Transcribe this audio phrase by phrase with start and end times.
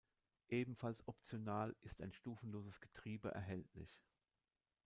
[0.47, 4.01] Ebenfalls optional ist ein Stufenloses Getriebe erhältlich.